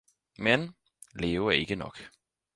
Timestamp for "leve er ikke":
1.13-1.75